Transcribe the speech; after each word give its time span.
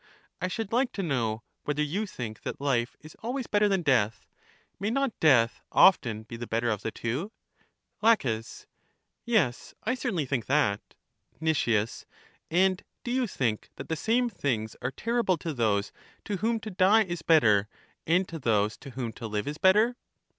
I 0.41 0.47
should 0.47 0.71
like 0.71 0.91
to 0.93 1.03
know 1.03 1.43
whether 1.63 1.83
you 1.83 2.07
think 2.07 2.41
that 2.41 2.57
hf 2.57 2.93
e 2.95 2.97
is 3.01 3.15
always 3.21 3.45
better 3.45 3.69
than 3.69 3.83
death. 3.83 4.25
May 4.79 4.89
not 4.89 5.13
death 5.19 5.61
often 5.71 6.23
be 6.23 6.37
the 6.37 6.47
better 6.47 6.71
of 6.71 6.81
the 6.81 6.89
two? 6.89 7.31
La. 8.01 8.15
Yes, 9.27 9.75
I 9.83 9.93
certainly 9.93 10.25
think 10.25 10.47
that. 10.47 10.95
Nic, 11.39 11.67
And 12.49 12.83
do 13.03 13.11
you 13.11 13.27
think 13.27 13.69
that 13.75 13.89
the 13.89 13.95
same 13.95 14.27
things 14.27 14.75
are 14.81 14.89
terrible 14.89 15.37
to 15.37 15.53
those 15.53 15.91
to 16.25 16.37
whom 16.37 16.59
to 16.61 16.71
die 16.71 17.03
is 17.03 17.21
better, 17.21 17.67
and 18.07 18.27
to 18.27 18.39
those 18.39 18.77
to 18.77 18.89
whom 18.89 19.13
to 19.13 19.27
live 19.27 19.47
is 19.47 19.59
better? 19.59 19.97